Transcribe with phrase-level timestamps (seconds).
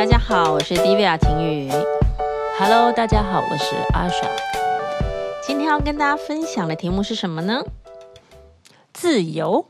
[0.00, 1.68] 大家好，我是 Divya 婷雨。
[2.58, 4.32] Hello，大家好，我是阿爽。
[5.46, 7.62] 今天要跟大家分享的题目是什么呢？
[8.94, 9.66] 自由。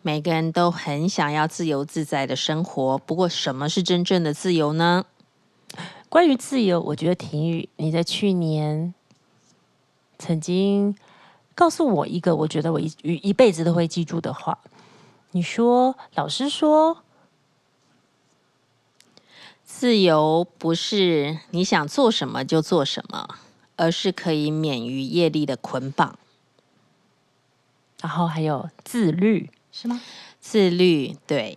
[0.00, 5.06] 每个人都很想要自由自在的生活，不过什么是真正的自由呢？
[6.08, 8.94] 关于自由，我觉得婷雨你在去年
[10.20, 10.96] 曾经
[11.56, 14.56] 告诉我一个我觉得我一一辈子都会记住的话。
[15.32, 16.98] 你说，老师说。
[19.70, 23.36] 自由不是你想做什么就做什么，
[23.76, 26.18] 而是可以免于业力的捆绑。
[28.00, 30.00] 然后还有自律，是吗？
[30.40, 31.56] 自律，对。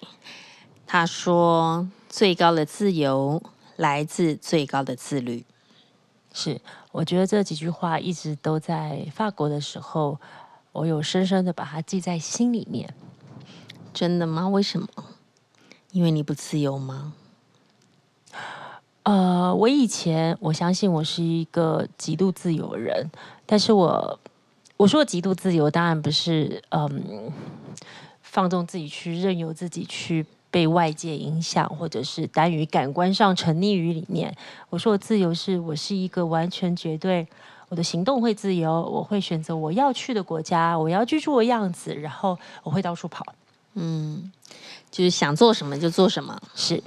[0.86, 3.42] 他说，最高的自由
[3.78, 5.46] 来自最高的自律。
[6.34, 6.59] 是，
[6.92, 10.20] 我觉得这几句话一直都在法国的时候，
[10.73, 12.94] 我有深深的把它记在心里面。
[13.94, 14.50] 真的吗？
[14.50, 14.88] 为什么？
[15.92, 17.14] 因为你不自由吗？
[19.12, 23.12] 呃，我以前我相信我是一个极度自由的人，
[23.45, 24.18] 但是我
[24.78, 27.30] 我说极度自由，当然不是嗯
[28.22, 34.34] 放纵自己去任由自己去被外界影响，或者是单于感官上沉溺于里面。
[34.70, 37.28] 我说的自由是我是一个完全绝对，
[37.68, 43.25] 我的行动会自由，我会选择我要去的国家，我要居住的样子，然后我会到处跑，
[43.73, 44.31] 嗯，
[44.90, 46.81] 就是想做什么就做什么，是。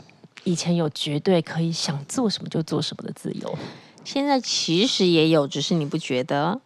[0.45, 3.59] 以前有绝对可以想做什么就做什么的自由，
[4.05, 6.61] 现在其实也有，只是你不觉得。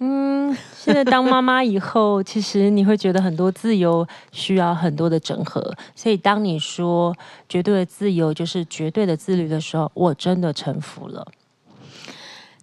[0.00, 5.74] 嗯，现在当妈妈以后，其实你会觉得很多自由需要很多的整合。
[5.96, 7.12] 所以当你说
[7.48, 11.26] 绝对的自由就是绝对的自律的时候，我真的臣服了。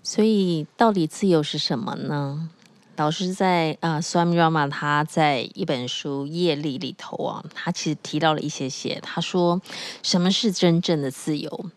[0.01, 2.49] 所以到底自由是什么呢？
[2.97, 8.97] 老师在啊，Swami Rama 他在一本书《业力》里头啊，他其实提到了一些些。
[9.03, 9.61] 他说，
[10.01, 11.69] 什么是真正的自由？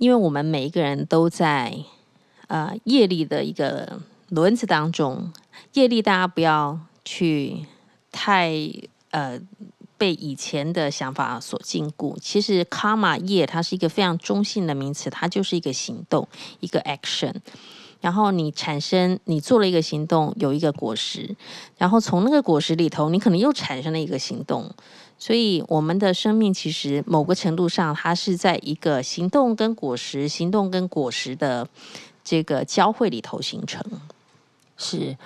[0.00, 1.78] 因为我们每一个人都在
[2.48, 5.32] 呃业力的一个轮子当中，
[5.74, 7.64] 业力大家不要去
[8.10, 8.52] 太
[9.12, 9.38] 呃
[9.96, 12.18] 被以前的想法所禁锢。
[12.20, 16.26] 其实卡玛业它是一个非常中性的名词，它就是一个行动，
[16.58, 17.36] 一个 action。
[18.04, 21.34] 然后你产生，你做了一个行动，有一个果实，
[21.78, 24.70] 然后从那个果实里头，你可能又产生了一个行动。
[25.18, 31.66] 所以我们的生命其实某个程度上，它是在一个行动跟果实、行动跟果实的
[32.22, 33.82] 这个交汇里头形成。
[34.76, 35.16] 是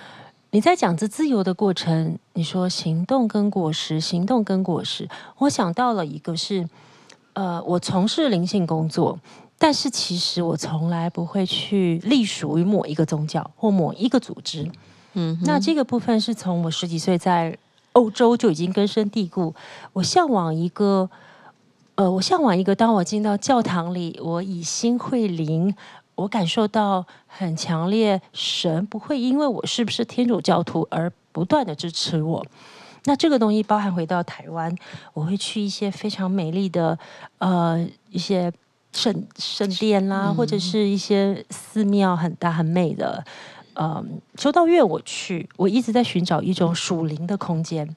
[0.51, 5.09] 你在讲这自由的过程，你说行动跟果实，行动跟果实，
[5.39, 6.69] 我想到了一个是，
[7.33, 9.19] 呃，我从事灵性工作。
[9.61, 14.65] 但是其实我从来不会去隶属于某一个宗教或某一个组织，
[15.13, 17.57] 嗯，那这个部分是从我十几岁在
[17.91, 19.53] 欧洲就已经根深蒂固。
[19.91, 21.09] 我向往一个，
[21.95, 25.75] 呃，我向往一个，当我进到教堂里，我以心会灵，
[26.15, 32.45] 我感受到很强烈，神不会因为我是不是天主教徒而不断的支持我。
[33.03, 34.73] 那这个东西包含回到台湾，
[35.13, 36.97] 我会去一些非常美丽的，
[37.39, 38.49] 呃，一些。
[38.93, 43.23] 圣圣殿啦、啊，或者是一些寺庙很大很美的，
[43.75, 47.95] 嗯，修道院我去，我一直在寻找一种属灵的空间。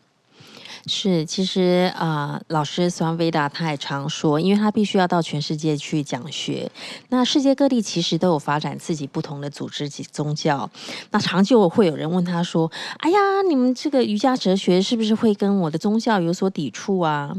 [0.87, 6.69] 是，其实啊、呃，老师 Swami Veda 他也常说，因为他必须要到全世界去讲学。
[7.09, 10.69] 那世界各地其实都有发展自己不同的组织及宗教。
[11.13, 17.33] 那常就会有人问他说：“哎呀，你们这个瑜伽哲学是不是会跟我的宗教有所抵触啊？”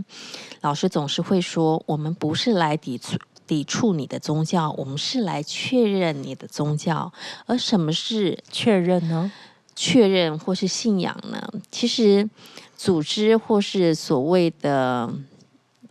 [0.61, 3.17] 老师总是会说：“我们不是来抵触。”
[3.53, 7.13] 抵触你的宗教，我们是来确认你的宗教。
[7.45, 9.31] 而什么是确认呢？
[9.75, 11.47] 确认或是信仰呢？
[11.69, 12.27] 其实，
[12.75, 15.07] 组织或是所谓的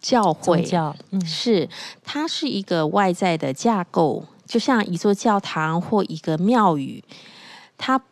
[0.00, 1.68] 教会，教嗯、是
[2.02, 7.04] 它是一个外在的架构，就像一座教堂或一个庙宇，
[7.78, 8.02] 它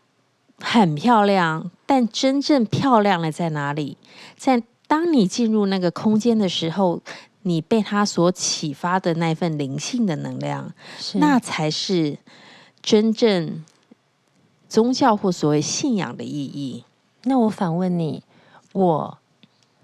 [0.60, 3.97] 很漂亮，但真正漂亮的在哪里？
[4.36, 7.03] 在当你进入那个空间的时候。
[7.42, 10.72] 你被他所启发的那份灵性的能量，
[11.15, 12.19] 那才是
[12.83, 13.65] 真正
[14.69, 16.84] 宗教或所谓信仰的意义。
[17.25, 18.22] 那我反问你，
[18.72, 19.19] 我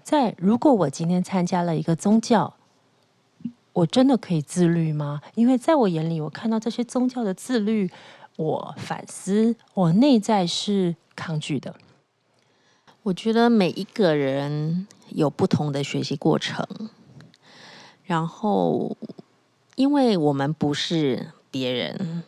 [0.03, 2.53] 在如果我今天参加了一个宗教，
[3.73, 5.21] 我真的可以自律吗？
[5.35, 7.91] 因为在我眼里，我看到这些宗教的自律，
[8.35, 11.75] 我反思，我内在是抗拒的。
[13.03, 16.65] 我觉得每一个人有不同的学习过程。
[18.07, 18.95] 然后，
[19.75, 22.23] 因为我们不是别人，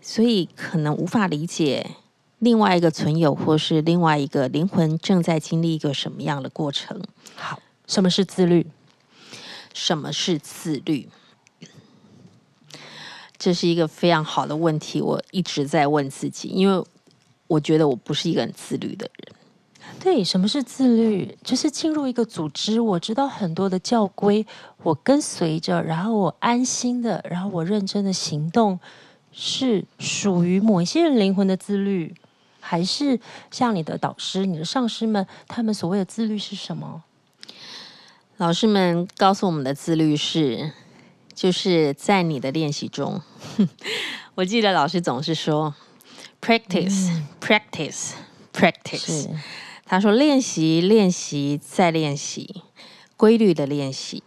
[0.00, 1.96] 所以可能无法理解
[2.38, 7.02] 另外一个存有或是另外一个灵魂正在经历一个什么样的过程。
[7.36, 8.66] 好，什么是自律？
[9.74, 11.10] 什么是自律？
[13.36, 16.82] 这是一个非常好的问题，我一直在问自己，因为
[17.48, 19.37] 我觉得我不是一个很自律的人。
[20.00, 21.36] 对，什么是自律？
[21.42, 24.46] 就是进入一个组织，我知道很多的教规，
[24.82, 28.78] 我跟随着，然后我安心的，然后我认真的行动，
[29.32, 32.14] 是属于某一些人灵魂的自律，
[32.60, 33.18] 还是
[33.50, 37.02] 像你的导师、你的上师们，他们所谓的自律是什么？
[38.36, 40.72] 老师们告诉我们的自律是。
[41.34, 43.22] 就是在你的练习中，
[44.34, 45.72] 我记得老师总是说
[46.40, 48.16] ，practice，practice，practice。
[48.16, 48.18] 嗯、
[48.52, 49.28] practice, practice
[49.90, 52.62] 他说练习，练习，再练习，
[53.16, 54.22] 规律的练习。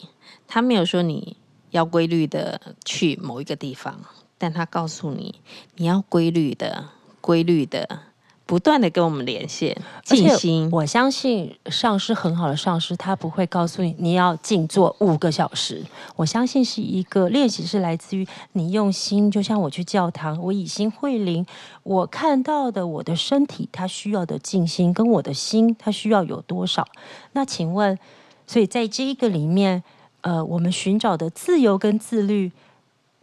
[0.47, 1.37] 他没有说你
[1.69, 4.03] 要规律的去某一个地方，
[4.39, 5.35] 但他告诉你，
[5.75, 6.89] 你要规律的，
[7.21, 8.10] 规律的。
[8.51, 10.67] 不断的跟我们连线，静心。
[10.73, 15.81] 我相信上师很好的上师，他不会告诉你你要静坐五个小时。
[16.17, 19.31] 我相信是一个练习，是来自于你用心。
[19.31, 21.45] 就像我去教堂，我以心会灵，
[21.83, 26.85] 我看到的我的身体，它需要的静心，跟我的心，它需要有多少？
[27.31, 27.97] 那请问，
[28.45, 29.81] 所以在这一个里面，
[30.19, 32.51] 呃，我们寻找的自由跟自律，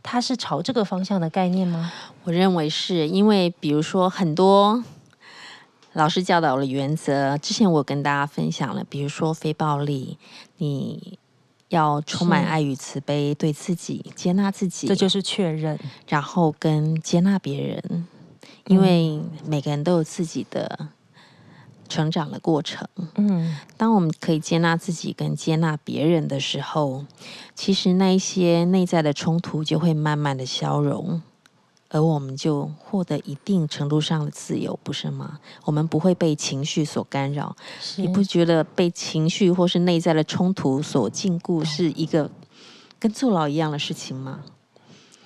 [0.03, 1.93] 它是朝这个方向的概念吗？
[2.25, 4.83] 我认为是因为，比如说很多。
[5.99, 10.17] 老师教导的原则，之前我跟大家分享了，比如说非暴力，
[10.59, 11.19] 你
[11.71, 18.07] 要充满爱与慈悲，对自己接纳自己，这就是确认，然后跟接纳别人，
[18.67, 20.91] 因为每个人都有自己的
[21.89, 22.87] 成长的过程。
[23.17, 27.05] 嗯，当我们可以接纳自己跟接纳别人的时候，
[27.57, 31.21] 其实那一些内在的冲突就会慢慢的消融。
[31.91, 35.39] 而我们就获得一定程度上的自由，不是吗？
[35.65, 37.57] 我们不会被情绪所干扰。
[37.97, 42.31] 你不觉得被情绪或是内在的冲突所禁锢是一个
[42.99, 44.45] 跟坐牢一样的事情吗？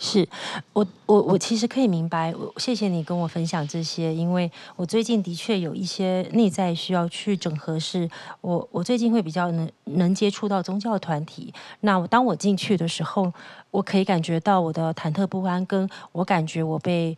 [0.04, 0.28] 是
[0.72, 2.34] 我，我，我其实可以明白。
[2.34, 7.78] 我谢谢你跟我分享这些，因为我最近的确有一些内在需要去整合。
[7.78, 8.10] 是
[8.40, 11.54] 我，我最近会比较能能接触到宗教团体。
[11.82, 13.32] 那我当我进去的时候，
[13.70, 17.16] 我可以感觉到我的忐忑不安，跟我感觉我被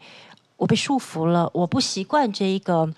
[0.59, 1.51] 我被束缚了。
[1.55, 2.93] 我不习惯这一个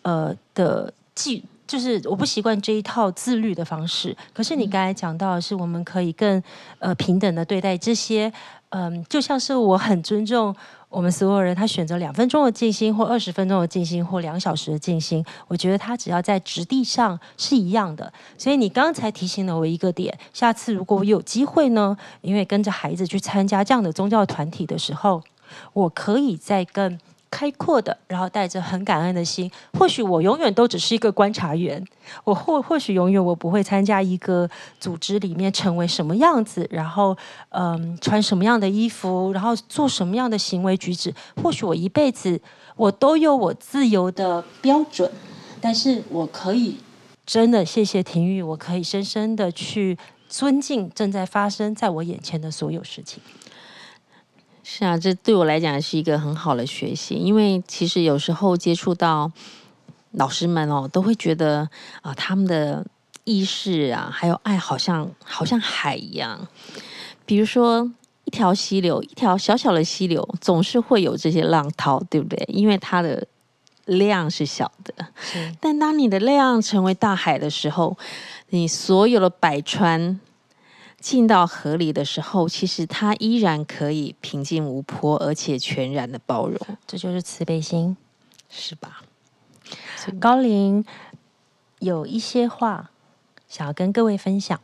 [0.00, 1.44] 呃的记。
[1.66, 6.42] 就是我不习惯这一套自律的方式，可是你刚才讲到的是，我们可以更
[6.78, 8.32] 呃平等的对待这些，
[8.68, 10.54] 嗯，就像是我很尊重
[10.88, 18.12] 我们所有人，他选择两分钟的静心，或二十分钟的静心，或两小时的静心，我觉得他只要在质地上是一样的。
[18.38, 25.22] 所以你刚才提醒了我一个点，下次如果我有机会呢，因为跟着孩子去参加这样的宗教团体的时候，
[25.72, 26.98] 我可以再更。
[27.36, 29.50] 开阔的，然后带着很感恩的心。
[29.78, 31.84] 或许我永远都只是一个观察员，
[32.24, 34.48] 我或或许永远我不会参加一个
[34.80, 37.14] 组织里面成为什么样子，然后
[37.50, 41.12] 嗯，穿什么样的衣服，然后做什么样的行为举止。
[41.42, 42.40] 或许我一辈子
[42.74, 45.12] 我都有我自由的标准，
[45.60, 46.78] 但是我可以
[47.26, 53.22] 真的谢谢婷玉，我可以深深的去尊敬正在发生在我眼前的所有事情。
[54.68, 59.30] 是啊，这对我来讲是一个很好的学习，因为其实有时候接触到
[60.10, 61.60] 老师们哦，都会觉得
[62.02, 62.84] 啊、呃，他们的
[63.22, 66.48] 意识啊，还有爱，好像好像海一样。
[67.24, 67.88] 比如说
[68.24, 72.44] 一条溪流，一条小小的溪流，总是会有这些浪涛，对不对？
[72.48, 73.24] 因为它的
[73.84, 74.92] 量是小的，
[75.60, 77.96] 但当你的量成为大海的时候，
[78.48, 80.18] 你所有的百川。
[81.06, 86.58] 进到河里的时候，其实它依然可以平静无波，而且全然的包容。
[86.84, 87.96] 这就是慈悲心，
[88.50, 89.02] 是吧？
[90.18, 90.84] 高灵
[91.78, 92.90] 有一些话
[93.46, 94.60] 想要跟各位分享。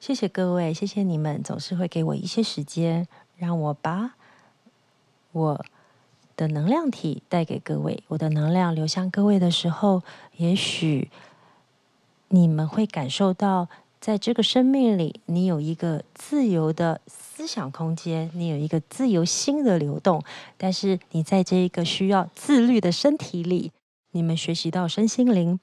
[0.00, 4.16] 谢谢各位，谢谢你们总是会给我一些时间，让我把
[5.30, 5.64] 我
[6.36, 8.02] 的能量体带给各位。
[8.08, 10.02] 我的能量流向各位的时候，
[10.36, 11.12] 也许。
[12.28, 13.68] 你们会感受到，
[14.00, 20.22] 在这个生命里，你有一个自由的思想空间，你有一个自由心的流动。
[20.56, 23.70] 但是，你在这一个需要自律的身体里，
[24.10, 25.58] 你们学习到身心灵。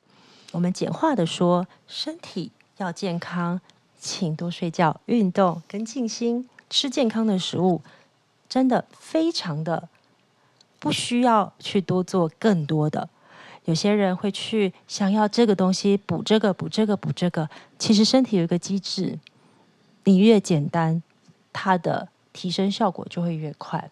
[0.54, 3.62] 我们简化的说，身体要健康，
[4.00, 7.82] 请多睡觉、运动跟静心，吃健康的食物，
[8.50, 9.88] 真的非常的
[10.80, 13.10] 不需要去多做更多的。
[13.66, 19.20] 有些人会去想要这个东西补这个补这个补这个，其实身体有一个机制，
[20.06, 21.02] 你越简单，
[21.54, 23.90] 它的提升效果就会越快。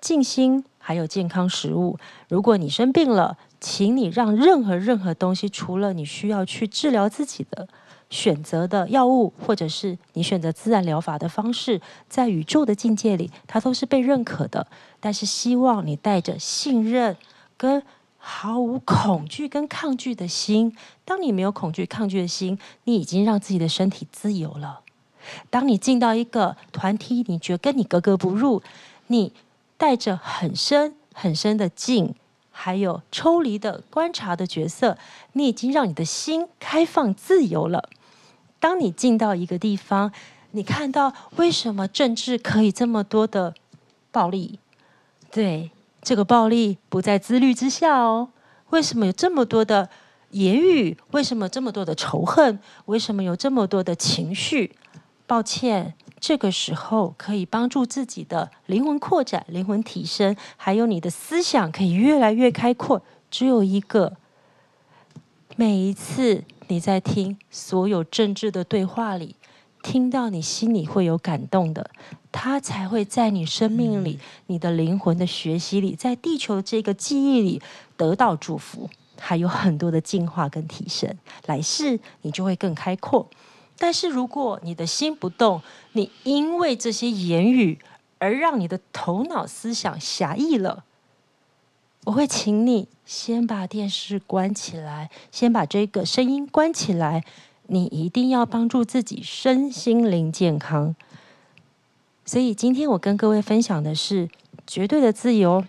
[0.00, 1.98] 静心，还有健康食物。
[2.28, 7.66] 如果你生病了，请你让任何任何东西，除了你需要去治疗自己的
[8.08, 14.66] 选择的药物，或者是你选择自然疗法的方式，在宇宙的境界里，它都是被认可的。
[15.00, 17.16] 但是希望你带着信任
[17.56, 17.82] 跟
[18.28, 20.76] 毫无恐惧跟抗拒的心。
[21.04, 24.80] 当你没有恐惧抗拒的心，你已经让自己的身体自由了。
[25.48, 28.60] 当你进到一个团体，你觉得跟你格格不入，
[29.06, 29.32] 你
[29.76, 32.16] 带着很深很深的静，
[32.50, 34.98] 还有抽离的观察的角色，
[35.34, 37.88] 你已经让你的心开放自由了。
[38.58, 40.10] 当你进到一个地方，
[40.50, 43.54] 你看到为什么政治可以这么多的
[44.10, 44.58] 暴力？
[45.30, 45.70] 对，
[46.06, 48.28] 这个暴力不在自律之下哦。
[48.70, 49.90] 为什么有这么多的
[50.30, 50.96] 言语？
[51.10, 52.60] 为什么这么多的仇恨？
[52.84, 54.76] 为什么有这么多的情绪？
[55.26, 63.02] 抱歉，这个时候可以帮助自己的灵魂扩展、灵魂提升，还有你的思想可以越来越开阔。
[63.28, 64.12] 只有一个，
[65.56, 69.34] 每一次你在听所有政治的对话里，
[69.82, 71.90] 听到你心里会有感动的，
[72.38, 77.62] 它才会在你生命里、你的灵魂的学习里，在地球这个记忆里
[77.96, 81.16] 得到祝福，还有很多的进化跟提升。
[81.46, 83.26] 来世你就会更开阔。
[83.78, 85.62] 但是如果你的心不动，
[85.92, 87.78] 你因为这些言语
[88.18, 90.84] 而让你的头脑思想狭义了，
[92.04, 97.24] 我会请你先把电视关起来，先把这个声音关起来。
[97.68, 100.94] 你一定要帮助自己身心灵健康。
[102.26, 104.28] 所以今天我跟各位分享的是
[104.66, 105.64] 绝对的自由，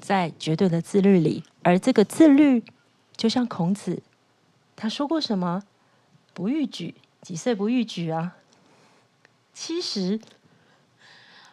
[0.00, 2.64] 在绝对的自律里，而这个自律
[3.16, 4.02] 就像孔子，
[4.74, 5.62] 他说过什么？
[6.34, 6.96] 不逾矩。
[7.22, 8.34] 几岁不逾矩啊？
[9.54, 10.20] 七十。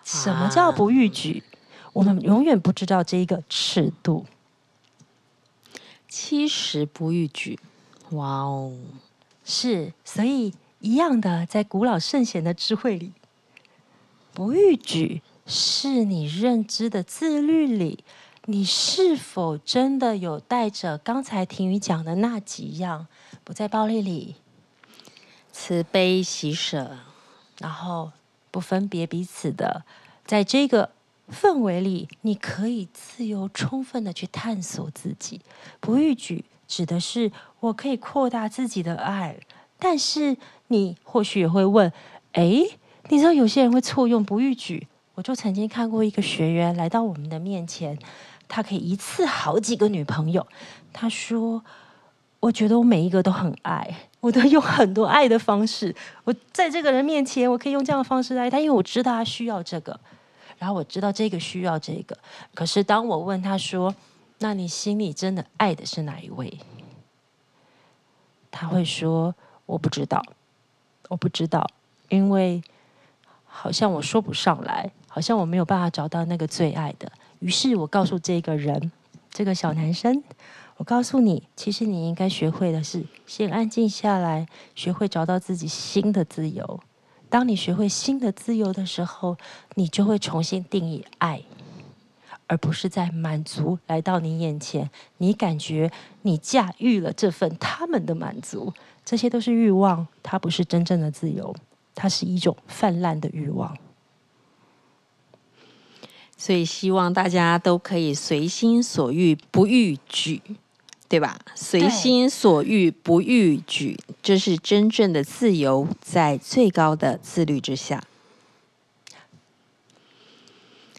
[0.03, 1.44] 什么叫不逾矩？
[1.84, 4.25] 啊、我们永远不知道这一个尺度。
[6.08, 7.60] 七十不逾矩，
[8.13, 8.75] 哇哦！
[9.46, 13.12] 是，所以一样的，在古老圣贤的智慧里，
[14.33, 18.03] 不逾矩是你认知的自律里，
[18.45, 23.07] 你是否真的有带着刚才婷雨讲的那几样，
[23.43, 24.36] 不在暴力里？
[25.51, 26.98] 慈悲喜舍，
[27.59, 28.12] 然后
[28.50, 29.83] 不分别彼此的，
[30.25, 30.91] 在这个
[31.29, 35.41] 氛围里，你可以自由充分的去探索自己。
[35.81, 39.38] 不逾矩指的是我可以扩大自己的爱，
[39.77, 41.91] 但是你或许也会问：
[42.31, 42.63] 哎，
[43.09, 44.87] 你知道有些人会错用不逾矩？
[45.15, 47.97] 我就曾经看过一个学员来到我们的面前，
[48.47, 50.47] 他可以一次好几个女朋友。
[50.93, 51.63] 他说
[52.39, 59.97] ：“我觉得我每一个都很爱。”我都用很多爱的方式，我在这个人面前，我可以用这样的方式爱他，因为我知道他需要这个，
[60.57, 62.17] 然后我知道这个需要这个。
[62.53, 63.95] 可是当我问他说
[64.39, 66.59] ：“那你心里真的爱的是哪一位？”
[68.51, 69.33] 他会说
[69.65, 70.21] ：“我不知道，
[71.07, 71.65] 我不知道，
[72.09, 72.61] 因为
[73.50, 78.91] 好像我说不上来，好像我没有办法找到那个最爱的。”于是我告诉这个人，
[79.29, 80.24] 这个小男生。
[80.77, 86.79] 我告诉你，其实你应该学会的是先安静下来，学会找到自己新的自由。
[87.29, 89.36] 当你学会新的自由的时候，
[89.75, 91.44] 你就会重新定义爱，
[92.48, 95.91] 而不是在满足来到你眼前，你感觉
[96.22, 101.53] 你驾驭了这份他们的满足，这些都是欲望，它不是真正的自由，
[102.00, 103.77] 它是一种泛滥的欲望。
[106.38, 110.41] 所以希望大家都可以随心所欲，不逾矩。
[111.10, 111.39] 对吧？
[111.56, 118.03] 随心所欲，不逾矩，这是真正的自由，在最高的自律之下。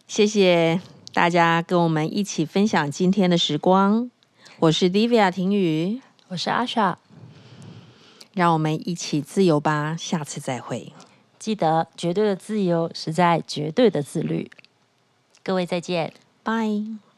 [0.09, 0.81] 谢谢
[1.13, 4.11] 大家跟我们一起分享今天的时光。
[4.59, 6.97] 我是 Divya 婷雨，我是 Asha，
[8.33, 9.97] 让我们一起自由吧。
[9.99, 10.93] 下次再会。
[11.39, 14.51] 记得，绝对的自由是在绝对的自律。
[15.43, 17.10] 各位再见，拜。